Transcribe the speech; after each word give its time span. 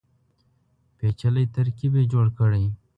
پېچلی 0.97 1.45
ترکیب 1.55 1.93
یې 1.99 2.03
جوړ 2.13 2.25
کړی 2.39 2.63
دی. 2.71 2.73